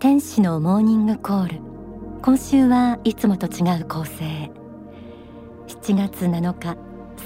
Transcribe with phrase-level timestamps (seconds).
[0.00, 1.60] 天使のモーニングコール。
[2.22, 4.48] 今週はいつもと違う構成。
[5.66, 6.76] 7月7日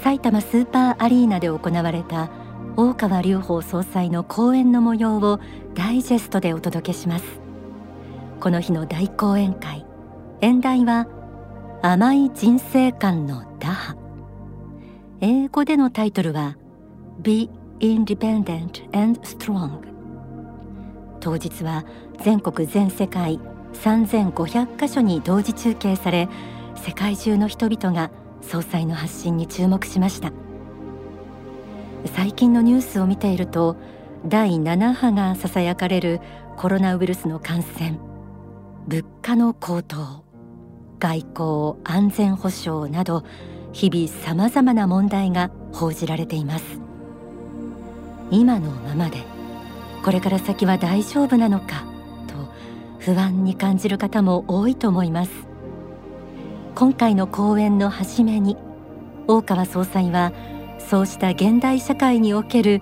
[0.01, 2.31] 埼玉スーパーアリーナで行われた
[2.75, 5.39] 大川隆法総裁の講演の模様を
[5.75, 7.25] ダイジェストでお届けします。
[8.39, 9.85] この日の大講演会
[10.41, 11.07] 演題は
[11.83, 13.95] 甘い人生観の打破。
[15.21, 16.57] 英語でのタイトルは
[17.21, 17.51] Be
[17.81, 19.92] Independent and Strong
[21.23, 21.85] 当日は
[22.21, 23.39] 全国全世界
[23.75, 26.27] 3500カ所に同時中継され
[26.75, 30.33] 世界中の人々が総裁の発信に注目しました。
[32.13, 33.77] 最近のニュースを見ていると
[34.25, 36.19] 第7波がささやかれる
[36.57, 37.97] コロナウイルスの感染。
[38.85, 40.25] 物価の高騰。
[40.99, 43.23] 外交安全保障など
[43.71, 46.65] 日々さまざまな問題が報じられています。
[48.29, 49.32] 今のままで。
[50.03, 51.85] これから先は大丈夫なのか
[52.27, 52.51] と
[52.99, 55.31] 不安に感じる方も多いと思います。
[56.75, 58.57] 今回の講演の初めに
[59.27, 60.33] 大川総裁は
[60.79, 62.81] そうした現代社会における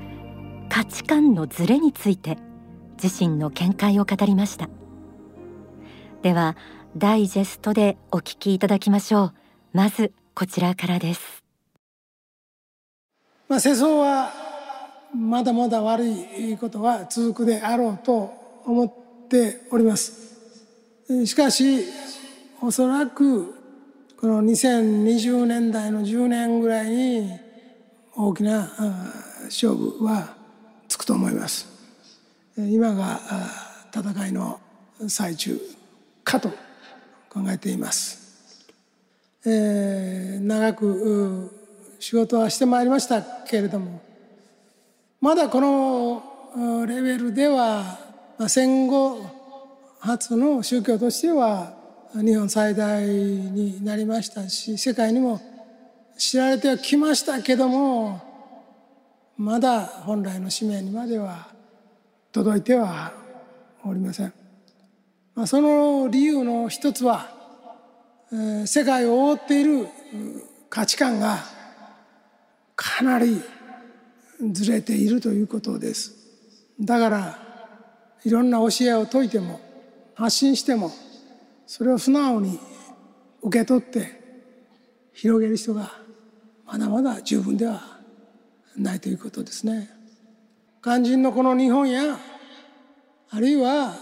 [0.69, 2.38] 価値観のズレについて
[3.02, 4.69] 自身の見解を語りました。
[6.23, 6.58] では
[6.97, 9.33] ダイジェストでお聞きいただきましょう。
[9.73, 11.44] まずこちらからです。
[13.47, 14.50] まあ世相は
[15.15, 20.13] まだまだ悪いことは続くであろうと思っております。
[21.25, 21.85] しかし
[22.61, 23.53] おそらく
[24.19, 27.31] この2020年代の10年ぐらいに
[28.15, 28.69] 大きな
[29.45, 30.35] 勝負は
[30.87, 31.67] つくと思います。
[32.57, 33.19] 今が
[33.93, 34.59] 戦いの
[35.07, 35.59] 最中
[36.23, 36.49] かと
[37.29, 38.67] 考えています、
[39.45, 41.51] えー、長く
[41.99, 44.01] 仕事はしてまいりましたけれども
[45.22, 48.00] まだこのレベルでは
[48.47, 49.19] 戦後
[50.00, 51.73] 初の宗教としては
[52.13, 55.39] 日本最大になりましたし世界にも
[56.18, 58.19] 知られてはきましたけども
[59.38, 61.47] まだ本来の使命にまでは
[62.31, 63.13] 届いては
[63.84, 64.34] おりません。
[65.35, 67.28] まあ、その理由の一つは、
[68.66, 69.88] 世界を覆っている
[70.69, 71.40] 価値観が
[72.75, 73.41] かなり
[74.52, 76.16] ずれているということです。
[76.79, 77.40] だから
[78.24, 79.59] いろんな教えを説いても
[80.16, 80.91] 発信しても
[81.68, 82.59] それを素直に
[83.41, 84.22] 受け取って
[85.13, 85.91] 広げる人が
[86.66, 87.81] まだまだ十分では
[88.75, 89.90] ないということですね。
[90.84, 92.18] 肝心のこの日本や
[93.30, 93.94] あるいは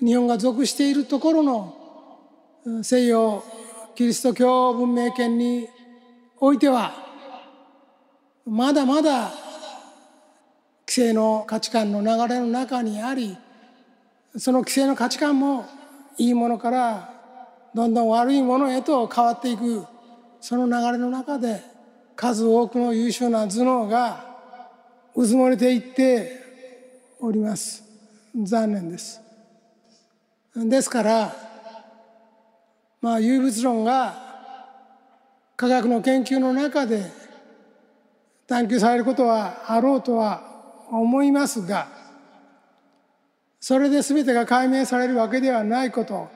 [0.00, 3.42] 日本が属しているところの西洋
[3.94, 5.68] キリスト教文明圏に
[6.38, 7.01] おいては
[8.46, 9.30] まだまだ
[10.86, 13.36] 規制の価値観の流れの中にあり
[14.36, 15.66] その規制の価値観も
[16.18, 17.12] いいものから
[17.74, 19.86] どんどん悪いものへと変わっていく
[20.40, 21.62] その流れの中で
[22.16, 24.24] 数多くの優秀な頭脳が
[25.14, 26.40] うずもれていって
[27.20, 27.84] おります。
[28.34, 29.20] 残念です。
[30.54, 31.34] ですから
[33.00, 34.14] まあ唯物論が
[35.56, 37.21] 科学の研究の中で
[38.52, 40.42] 探求されることはあろうとは
[40.90, 41.88] 思いますが
[43.58, 46.28] それで全てが解明されるわけではないこと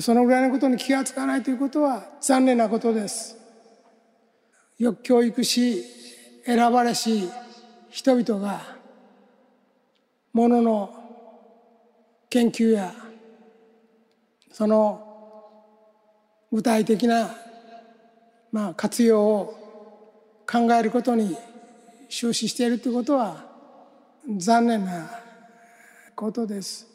[0.00, 3.36] そのぐらいのことに気が付かないということは残念なことです。
[4.78, 5.82] よく教育し
[6.44, 7.28] 選ばれし
[7.90, 8.60] 人々が
[10.32, 10.94] ものの
[12.28, 12.94] 研究や
[14.50, 15.02] その
[16.52, 17.34] 具体的な
[18.52, 19.65] まあ活用を
[20.46, 21.36] 考えることに
[22.08, 23.44] 終始しているということは
[24.36, 25.10] 残念な
[26.14, 26.86] ことです。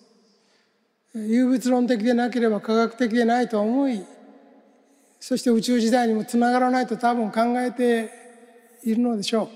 [1.13, 4.01] 有物論的でなければ科学的でないと思い
[5.19, 8.09] そして宇宙時代にもつながらないと多分考えて
[8.83, 9.49] いるのでしょ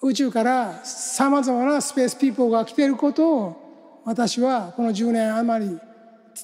[0.00, 0.08] う。
[0.08, 5.78] 宇宙からさまざまなスペースピーポーが来ていることを私はこの10年余り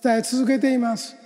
[0.03, 1.17] 伝え続けています。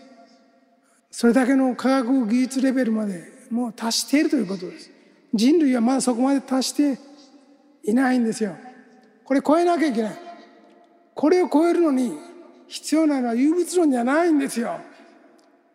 [1.11, 4.92] それだけの科学技術レベルまでもう達しているということです。
[5.34, 6.99] 人類はまだそこまで達して
[7.84, 8.56] いないんですよ。
[9.25, 10.12] これ超えなきゃいけない。
[11.14, 12.19] これを超えるのに
[12.67, 14.79] 必要なのは有物論じゃないんですよ。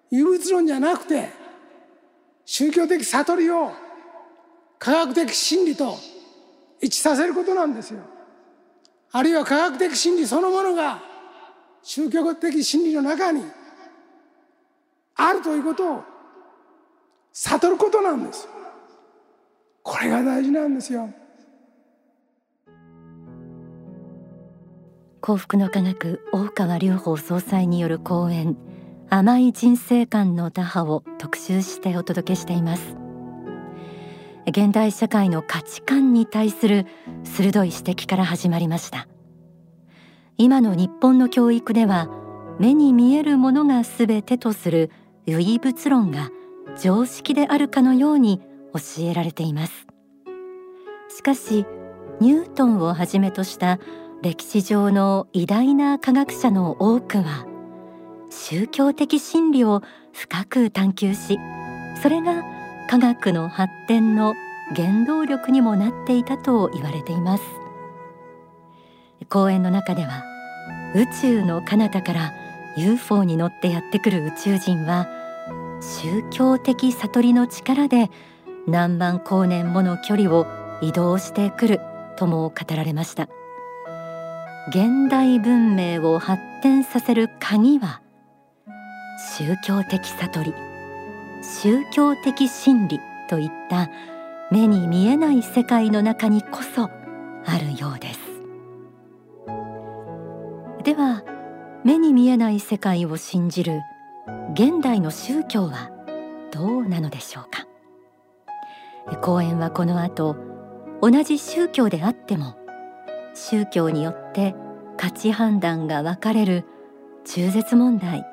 [0.10, 1.30] 有物論じゃなくて
[2.46, 3.72] 宗教的悟りを
[4.80, 5.98] 科学的真理と
[6.80, 8.02] 一致させることなんですよ。
[9.12, 11.02] あるいは科学的真理そのものが
[11.82, 13.44] 宗教的真理の中に
[15.16, 16.04] あるということを
[17.34, 18.48] 悟ることなんです。
[19.88, 21.10] これが大事なんですよ。
[25.22, 28.58] 幸福の科学大川隆法総裁による講演
[29.10, 32.98] 甘い人生観の打破を特集してお届けしています。
[34.46, 36.86] 現代社会の価値観に対する
[37.24, 39.08] 鋭い指摘から始まりました。
[40.38, 42.10] 今の日本の教育では
[42.60, 44.92] 目に見えるものが全てとする
[45.26, 46.30] 唯物論が
[46.78, 48.42] 常識であるかのように
[48.80, 49.88] 教えられています。
[51.10, 51.66] しかし
[52.20, 53.80] ニュートンをはじめとした
[54.22, 57.46] 歴史上の偉大な科学者の多くは
[58.30, 59.82] 宗教的真理を
[60.14, 61.40] 深く探求し
[62.02, 62.44] それが
[62.90, 64.34] 科学の発展の
[64.76, 67.44] 原動力にもなっていたと言われています。
[69.30, 70.24] 講演の中では
[70.96, 72.34] 宇宙の彼方から
[72.78, 75.08] UFO に乗ってやってくる宇宙人は
[75.82, 78.10] 宗教的悟りの力で
[78.68, 80.46] 何万光年もの距離を
[80.82, 81.82] 移動してくる
[82.18, 83.30] とも語られました。
[84.70, 88.02] 現代文明を発展させる鍵は
[89.38, 90.54] 宗教的悟り
[91.42, 93.00] 宗教的真理
[93.30, 93.90] といった
[94.52, 98.20] 目に見えない世界の中にこそあるようです。
[100.84, 101.24] では
[101.86, 103.82] 目に見えない世界を信じる
[104.54, 105.92] 現代の宗教は
[106.52, 107.67] どうなのでしょうか？
[109.16, 110.36] 講演はこの後
[111.02, 112.56] 同じ宗教であっても
[113.34, 114.56] 宗教によって
[114.98, 116.66] 価値判断が分かれる
[117.26, 118.26] 中絶問題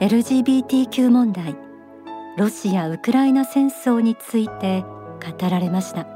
[0.00, 1.56] LGBTQ 問題
[2.36, 6.06] ロシア・ウクライナ戦争について語られました。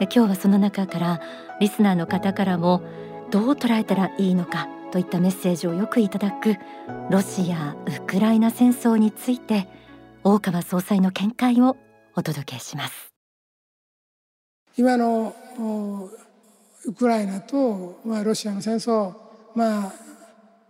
[0.00, 1.20] 今日はその中から
[1.60, 2.82] リスナーの方からも
[3.30, 6.56] どう捉えたらいいのかといったメッセージをよくいただく
[7.10, 9.68] ロシア・ウクライナ戦争について
[10.22, 11.76] 大川総裁の見解を
[12.18, 13.12] お届けします。
[14.76, 15.32] 今の
[16.84, 19.12] ウクライナと、まあ、ロシアの戦争
[19.54, 19.92] まあ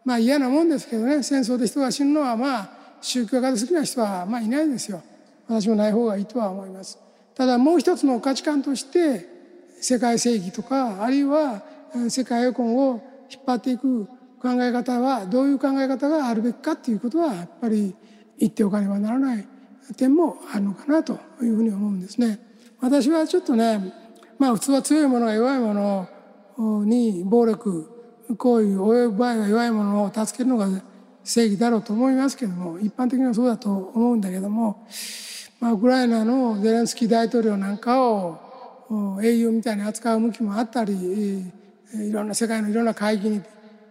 [0.04, 1.22] まあ嫌なもんですけどね。
[1.22, 5.02] 戦争で人が死ぬのはまあ宗教家で好きな人はまあいないですよ。
[5.48, 6.98] 私もない方がいいとは思います。
[7.34, 9.24] ただもう一つの価値観として
[9.80, 11.62] 世界正義とかあるいは
[12.10, 14.04] 世界エコンを引っ張っていく
[14.42, 17.96] 考え方はどういう考え方があるべきかっていうことはやっぱり
[18.38, 19.48] 言っておかねばならない。
[19.94, 22.38] 点もあるのかなというふうに思うんですね。
[22.80, 23.92] 私はちょっとね
[24.38, 27.90] まあ普通は強いものが弱いものに暴力
[28.36, 30.68] 行為を及ぶ場合は弱い者を助けるのが
[31.24, 34.86] 正義だろうと思いますけども一般的にはそうだと思うんだけども、
[35.60, 38.38] まあ、ウクライナのゼレンスキー大統領なんかを
[39.22, 41.44] 英雄みたいに扱う向きもあったり
[41.94, 43.42] いろんな世界のいろんな会議に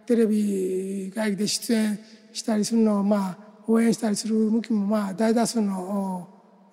[0.06, 1.98] テレビ会議で出演
[2.32, 6.28] したりするのをまあ応援したりする向きもまあ大多数の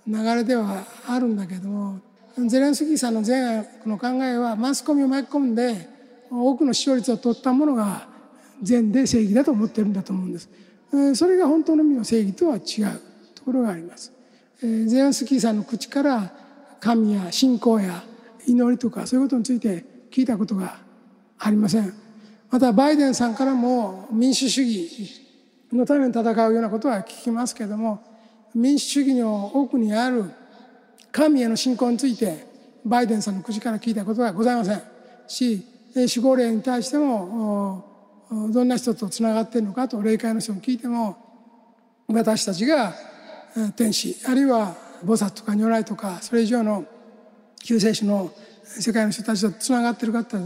[0.08, 2.00] 流れではあるんだけども
[2.48, 5.90] ゼレンスキーさんの善悪の考えはマスコミを巻き込んで
[6.32, 8.08] 多くの視聴率を取ったものが
[8.62, 10.50] 善で正義だと思ってるんだと思うんです。
[11.16, 13.02] それが本当の意味の正義とは違う
[13.36, 14.14] ところがあります。
[14.62, 16.34] ゼレンスキーさんの口から
[16.80, 18.04] 神や信仰や
[18.48, 20.78] 祈りとかそういうことについて聞いたことが
[21.40, 21.94] ありません。
[22.50, 25.25] またバイデンさんからも民主主義
[25.76, 28.04] のために戦うようなことは聞きますけども
[28.54, 30.26] 民主主義の奥にある
[31.12, 32.46] 神への信仰について
[32.86, 34.82] バイデンさんの口から聞いたことはございません。
[35.28, 37.96] し守護霊に対しても
[38.52, 41.18] どんな人とつながっているのかと霊界の人に聞いても
[42.08, 42.94] 私たちが
[43.76, 46.86] 天使あるいは菩薩とか如来とかそれ以上の
[47.64, 48.32] 救世主の
[48.64, 50.38] 世界の人たちとつながっているかって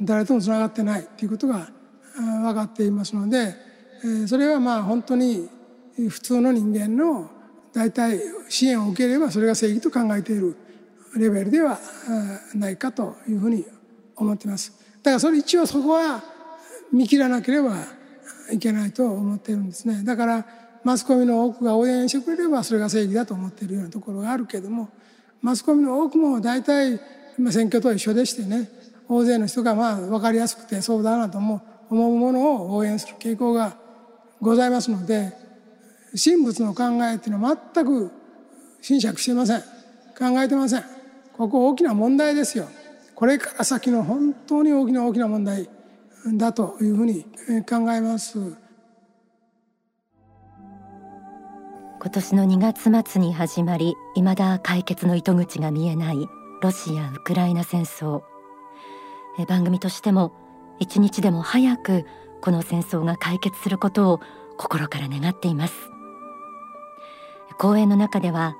[0.00, 1.68] 誰ともつながってないということが
[2.16, 3.54] 分かっていますので
[4.26, 5.48] それはまあ本当に
[6.08, 7.30] 普通の人間の
[7.72, 10.56] 大体支援を受ければそれが正義と考えている
[11.16, 11.78] レベルでは
[12.54, 13.64] ないかというふうに
[14.16, 14.72] 思ってます。
[15.02, 16.22] だからそれ一応そこは
[16.92, 17.76] 見切らなければ
[18.52, 20.46] いけないと思ってるんですねだから
[20.84, 24.90] マスコミの多くが応援してくれればそれが正義だと思っているようなところがあるけども
[25.40, 27.00] マスコミの多くも大体
[27.50, 28.68] 選挙と一緒でしてね
[29.08, 33.76] 大勢の人がまあ分かりやすくてそうだなと思うものを応援する傾向が
[34.44, 35.32] ございますので
[36.22, 38.10] 神仏の考えっていうのは全く
[38.80, 39.60] 侵釈してません。
[40.16, 40.84] 考えてません。
[41.36, 42.68] ここ大きな問題ですよ。
[43.14, 45.68] これから先の本当に大きな大きな問題
[46.34, 47.24] だというふうに
[47.68, 48.38] 考えます。
[52.00, 52.58] 今年の2
[52.92, 56.16] 月末に始まり未だ解決の糸口が見えない
[56.60, 58.22] ロシア・ウクライナ戦争。
[59.48, 60.32] 番組としても
[60.78, 62.04] 一日でも早く
[62.44, 64.20] この戦争が解決することを
[64.58, 65.74] 心から願っています。
[67.56, 68.58] 講演の中では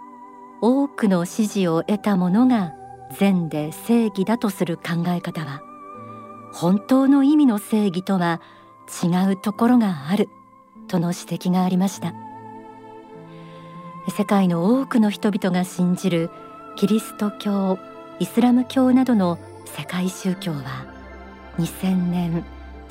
[0.63, 2.73] 多くの支持を得た者が
[3.19, 5.61] 善で正義だとする考え方は
[6.51, 8.41] 本当の意味の正義とは
[9.05, 10.31] 違うところがある
[10.89, 12.15] との指摘がありました。
[14.17, 16.31] 世界の多くの人々が信じる
[16.77, 17.79] キリスト教
[18.19, 20.87] イスラム教などの世界宗教は
[21.59, 22.45] 2000年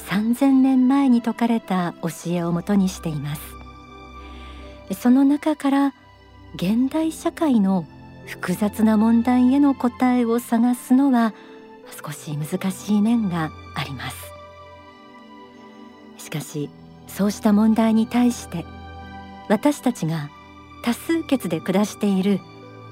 [0.08, 3.42] 3000年前に説かれた教えをもとにしています。
[5.00, 5.94] その中から
[6.56, 7.86] 現代社会の
[8.26, 11.34] 複雑な問題への答えを探すのは
[12.04, 14.24] 少し難しい面があります。
[16.18, 16.70] しかし
[17.08, 18.66] そうした問題に対して
[19.50, 20.30] 私たちが
[20.84, 22.40] 多数決で下している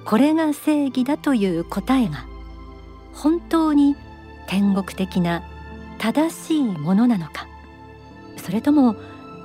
[0.05, 2.25] これが正義だという答えが
[3.13, 3.95] 本当に
[4.47, 5.43] 天国的な
[6.01, 7.47] 正しいものなのか。
[8.37, 8.95] それとも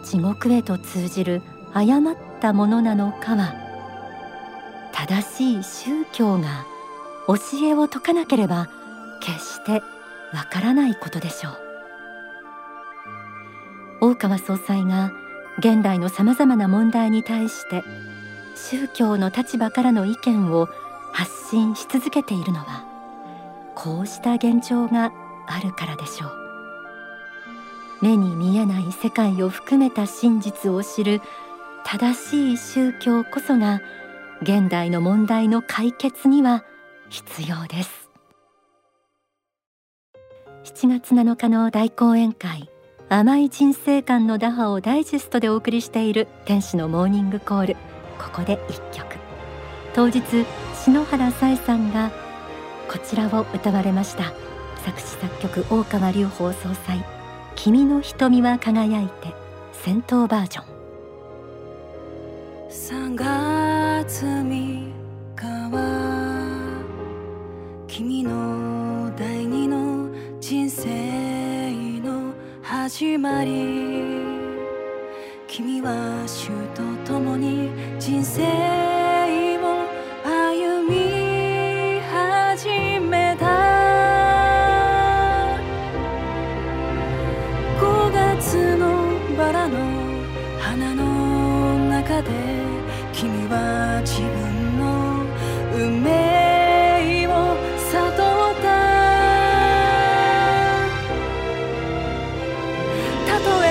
[0.03, 1.43] 地獄へと通じる
[1.75, 3.55] 誤ったものなのかは
[4.93, 6.65] 正しい宗教が
[7.27, 8.71] 教えを説かなければ
[9.21, 9.83] 決して
[10.33, 11.59] わからないことでしょう。
[14.01, 15.13] 大川総裁が
[15.59, 17.83] 現代のさまざまな問題に対して
[18.55, 20.69] 宗教の立場からの意見を
[21.13, 22.85] 発信し続けているのは
[23.75, 25.13] こうした現状が
[25.47, 26.46] あるからでしょう。
[28.01, 31.21] 目に見えない世界を含めた真実を知る
[31.85, 33.81] 正しい宗教こそが
[34.43, 36.65] 現代の問題の解決には
[37.09, 38.11] 必要です。
[40.65, 42.69] 7月7日の大講演会
[43.09, 47.77] 甘い人生観の打破をダイジェストでお送りしている天使のモーニングコール。
[48.19, 49.17] ここで一曲。
[49.95, 50.23] 当日
[50.75, 52.11] 篠原さえさんが
[52.91, 54.33] こちらを歌われました。
[54.85, 57.16] 作詞作曲大川隆法総裁。
[57.57, 59.35] 君の瞳は輝いて
[59.73, 60.67] 戦闘バージョン。
[62.71, 64.93] 3月3日
[65.73, 66.85] は
[67.89, 74.37] 君の第二の人生の始まり。
[75.49, 78.76] 君は主と共に人生
[89.69, 89.79] の
[90.61, 92.31] 花の中で
[93.13, 95.25] 君は自分の
[95.75, 97.57] 運命を
[97.91, 97.97] 悟
[98.53, 98.67] った。
[103.27, 103.67] たとえ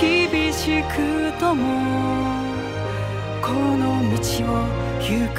[0.00, 1.62] 厳しくとも
[3.42, 4.66] この道を
[5.00, 5.38] 行く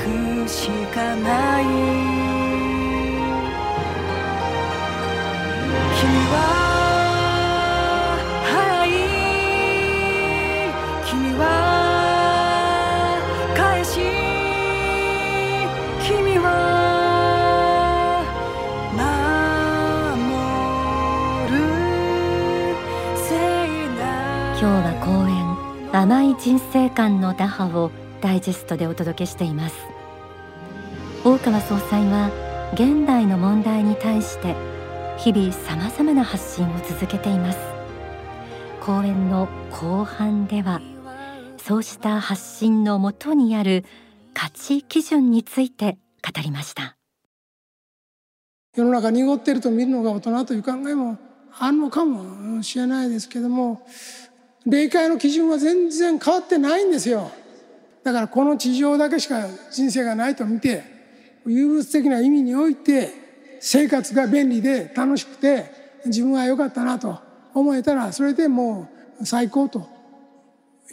[0.50, 1.91] しかない。
[26.92, 29.76] い人生観の打破をダイジェストでお届けしています。
[31.24, 32.30] 大川総裁は
[32.74, 34.56] 現代の問題に対して
[35.18, 37.60] 日々さまざまな発信を続けています。
[38.82, 40.82] 講演の後半では
[41.58, 43.86] そうした発信のもとにある
[44.34, 46.98] 価値基準について語りました。
[48.76, 51.18] 世の中濁ってると見るのが大人という考えも
[51.60, 53.86] あるのかもしれないですけども
[54.66, 57.32] 霊界の基準は全然変わってないんですよ。
[58.04, 60.84] だからこの地上だけしか人生がないと見て
[61.46, 63.12] 有物的な意味において
[63.60, 65.66] 生活が便利で楽しくて
[66.06, 67.20] 自分は良かったなと
[67.54, 68.90] 思えたらそれでも
[69.20, 69.88] う最高と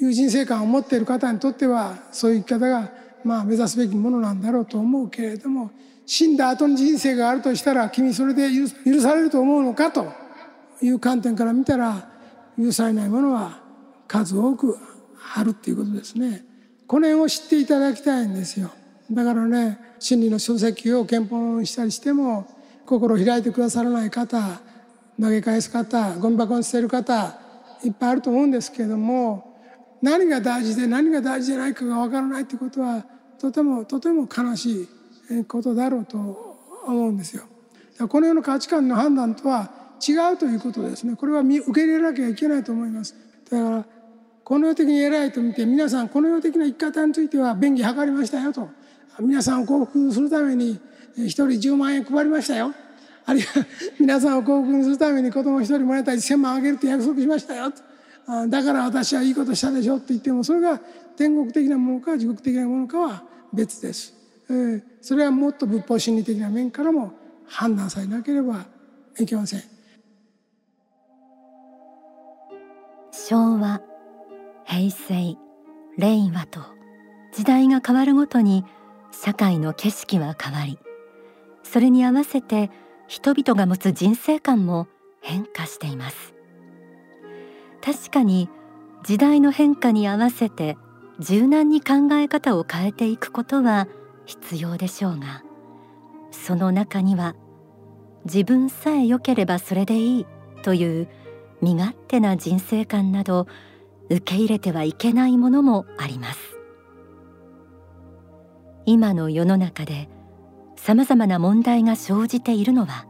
[0.01, 2.91] いう人生観を持っている方にとってはそういう生き方が
[3.25, 5.71] まあ目指すべきものなんだろうと思うけれども
[6.05, 8.49] 死んだ後に人生があるとしたら君それで
[8.85, 10.07] 許されると思うのかと
[10.83, 12.09] いう観点から見たら
[12.59, 13.61] 許されないものは
[14.07, 14.77] 数多く
[15.35, 16.45] あるっていうことですね。
[16.87, 18.71] この辺を知っていただきたいんですよ。
[19.11, 22.47] だからね真理の書籍を憲法にしたりしても
[22.87, 24.61] 心を開いてくださらない方
[25.21, 27.38] 投げ返す方ゴミ箱に捨てる方
[27.85, 29.61] いっぱいあると思うんですけれども
[30.03, 33.05] 何が大事で何が大事じゃないかがわからないってことは
[33.38, 36.17] とてもとても悲しいことだろうと
[36.87, 37.45] 思うんですよ。
[38.09, 39.71] この世の価値観の判断とは
[40.07, 43.14] 違うということですねこれは受け入れなきゃいけないと思います。
[43.50, 43.87] だから
[44.45, 48.71] この世的に偉いと見て皆さんこの世的な生き方については便宜図りましたよと
[49.21, 50.81] 皆さんを幸福するために
[51.17, 52.73] 一人10万円配りましたよ
[53.26, 53.67] あるいは
[54.00, 57.83] 皆さんを幸福にするために子供一人もらえたり1,000万あげるって約束しましたよと
[58.49, 60.81] だから私はいいことしたでしょって言ってもそれが
[61.17, 64.14] 天国的なものか地獄的なものかは別です。
[65.00, 67.12] それはもっと仏法真理的な面からも
[67.47, 68.67] 判断されなければ
[69.19, 69.78] いけません。
[73.29, 73.83] 昭和
[74.65, 75.37] 平成
[75.99, 76.61] 令和と
[77.35, 78.65] 時代が変わるごとに
[79.11, 80.79] 社会の景色は変わり
[81.63, 82.71] それに合わせて
[83.07, 84.89] 人々が持つ人生観も
[85.21, 86.33] 変化しています。
[87.85, 88.49] 確かに
[89.05, 90.79] 時代の変化に合わせて
[91.19, 93.89] 柔軟に考え方を変えていくことは
[94.25, 95.43] 必要でしょうが
[96.31, 97.37] その中には
[98.25, 100.27] 自分さえ良ければそれでいい
[100.63, 101.09] という
[101.61, 103.47] 身勝手な人生観など
[104.11, 106.59] 受け入れてはいけないものもあります。
[108.87, 110.09] 今の世の中で
[110.77, 113.07] さまざまな問題が生じているのは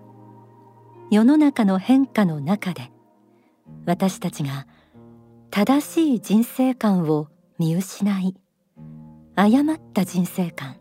[1.09, 2.91] 世の中の変化の中で
[3.87, 4.67] 私たちが
[5.51, 7.29] 正しい人生観を
[7.61, 8.35] 見失い
[9.37, 10.79] 誤った人生観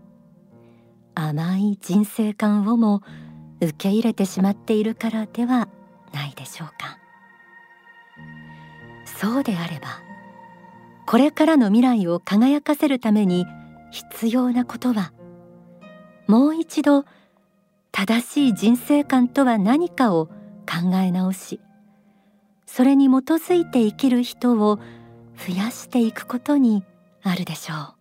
[1.13, 3.03] 甘い人生観をも
[3.61, 5.69] 受け入れてしまっているからでは
[6.11, 7.06] ないでしょうか。
[9.19, 10.01] そうであれば
[11.05, 13.45] これからの未来を輝かせるために
[13.91, 15.13] 必要なことは
[16.27, 17.05] もう一度
[17.91, 20.27] 正しい人生観とは何かを
[20.65, 21.61] 考え直し
[22.65, 24.77] それに基づいて生きる人を
[25.37, 26.83] 増やしていくことに
[27.23, 27.97] あるでしょう。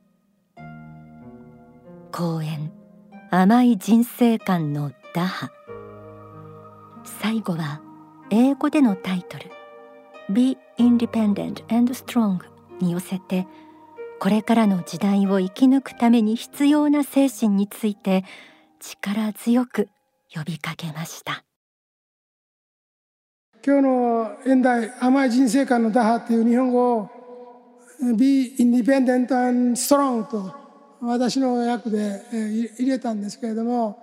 [2.13, 2.73] 講演
[3.31, 5.51] 甘い人生観の打破。
[7.05, 7.81] 最後は
[8.31, 9.51] 英語でのタイトル
[10.31, 12.41] Be Independent and Strong
[12.81, 13.47] に寄せて
[14.19, 18.25] これからの時代を生き抜くために必要な精神について
[18.81, 19.89] 力強く
[20.35, 21.45] 呼びかけました
[23.65, 27.11] 今日の現代甘い人生観の打破っていう日本語を
[28.17, 30.55] Be independent and strong と
[31.01, 32.23] 私の訳で
[32.79, 34.03] 入れたんですけれども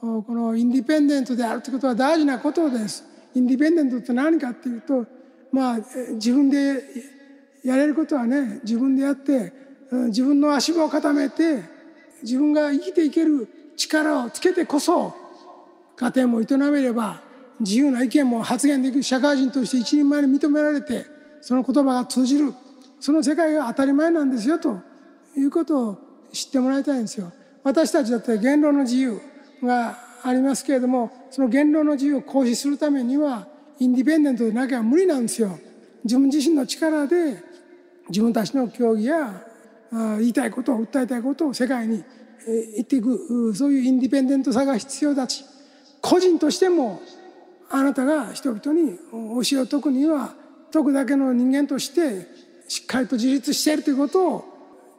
[0.00, 3.04] このインディペンデントであるということは大事なことです。
[3.34, 5.06] インディペンデントって何かっていうと
[5.52, 5.78] まあ
[6.14, 6.82] 自分で
[7.64, 9.52] やれることはね自分でやって
[10.08, 11.62] 自分の足場を固めて
[12.22, 15.14] 自分が生きていける力をつけてこそ
[15.96, 17.20] 家庭も営めれば
[17.60, 21.06] 自由な意見も発言できる社会人として一人前に認められて
[21.40, 22.54] その言葉が通じる
[22.98, 24.80] その世界が当たり前なんですよと
[25.36, 25.98] いうことを
[26.32, 27.32] 知ってもらいたいんですよ。
[27.62, 29.20] 私たちだって言論の自由
[29.62, 33.46] がありますけれどもその言論の自由を行使するためには
[33.82, 35.58] インディペンデントでなきゃ無理なんですよ。
[36.04, 37.42] 自分自身の力で
[38.08, 39.44] 自分たちの教義や
[39.90, 42.04] 言いたいことを訴えたいことを世界に
[42.74, 45.44] 言っていくそういうインディペンデントさが必要だし
[46.00, 47.00] 個人としても
[47.70, 50.34] あなたが人々に教えを説くには
[50.72, 52.26] 説くだけの人間として
[52.68, 54.44] しっかりと自立しているということを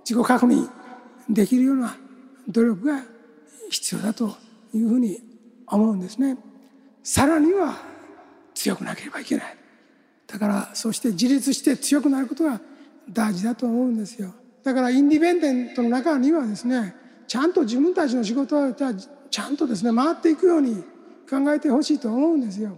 [0.07, 0.69] 自己確認
[1.29, 1.95] できるような
[2.49, 3.01] 努力が
[3.69, 4.35] 必要だと
[4.73, 5.19] いうふうに
[5.67, 6.37] 思うんですね。
[7.01, 7.92] さらには
[8.53, 9.57] 強くなければいけない。
[10.27, 12.59] だからそして自立して強くなることが
[13.09, 14.33] 大事だと思うんですよ。
[14.63, 16.95] だからインディペンデントの中にはですね
[17.27, 20.83] ちゃんと自分たちの仕事はちゃんとですね回っていくように
[21.29, 22.77] 考えてほしいと思うんですよ。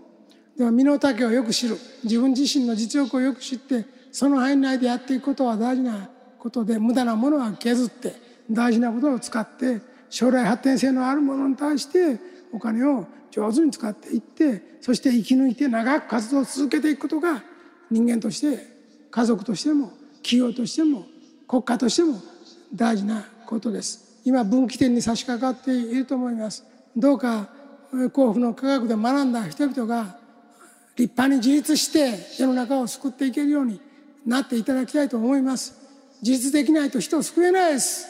[0.58, 6.10] では身の丈をよく知る自分自身の実力をよく知ってその範囲内でやっていくことは大事な
[6.40, 8.14] ことで無駄なものは削って
[8.50, 12.20] 大事なことを使って将来発展性のあるものに対して
[12.54, 17.44] お金を上手に使っていってそして生き抜いて長く活動を続けていくことが
[17.92, 18.66] 人間として
[19.12, 19.92] 家族としても
[20.24, 21.06] 企業としても
[21.46, 22.22] 国家としても
[22.74, 24.22] 大事なことです。
[24.24, 26.64] 今分岐点に差し掛かっていると思います。
[26.96, 27.50] どうか
[27.92, 30.18] 幸福の科学で学んだ人々が
[30.96, 33.82] 立派に自立して世の中を救っていけるように
[34.26, 35.76] なっていただきたいと思います。
[36.22, 38.08] 自立できないと人を救えないです。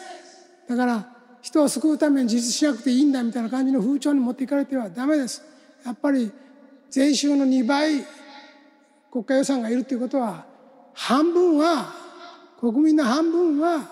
[0.69, 1.14] だから
[1.45, 5.43] 人を救うために自立しなくていいんだみたいな感じの風潮に持っていかれてはダメです。
[5.85, 6.31] やっぱり
[6.89, 8.03] 税収の2倍
[9.11, 10.43] 国家予算がいるということは
[10.95, 11.93] 半分は
[12.59, 13.87] 国民の半分は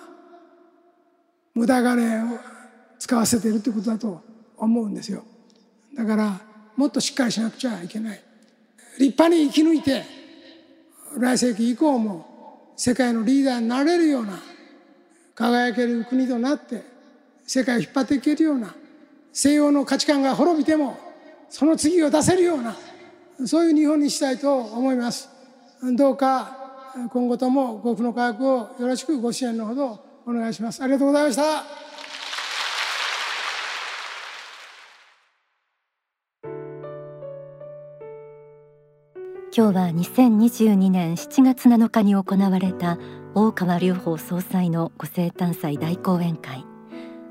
[1.54, 2.40] 無駄金を
[2.98, 4.20] 使わせているということだと
[4.58, 5.24] 思うんですよ。
[5.96, 6.42] だから
[6.76, 8.22] もっとしっかりしなくちゃいけない。
[8.98, 10.04] 立派に生き抜いて
[11.20, 14.40] 来世紀以降も世界のリーダーになれるような
[15.36, 16.93] 輝ける国となって
[17.46, 18.74] 世界を引っ張っていけるような
[19.32, 20.98] 西洋の価値観が滅びても
[21.50, 22.76] その次を出せるような
[23.46, 25.30] そういう日本にしたいと思います。
[25.96, 26.58] どうか
[27.12, 30.82] 今後ともご福の科学をよろしくご支援のほどお願いします。
[30.82, 31.64] ありがとうございました。
[39.56, 42.98] 今日は2022年7月7日に行われた
[43.36, 46.73] 大川隆法総裁のご生誕祭大講演会。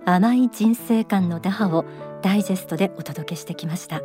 [0.04, 1.84] 甘い人生観の打破を
[2.22, 4.00] ダイジェストでお届けしてきました。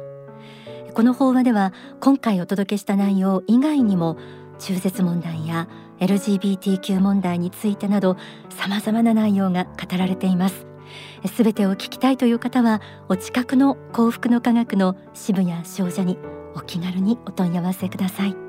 [0.93, 4.17] この法話では今回お届けした内容以外にも
[4.59, 5.67] 中絶問題や
[5.99, 8.17] LGBTQ 問題についてなど
[8.49, 10.65] 様々な内容が語られています。
[11.35, 16.17] すべてを聞きたいという方はお近くの幸福の科学の支部や少女に
[16.55, 18.46] お気軽にお問い合わせください。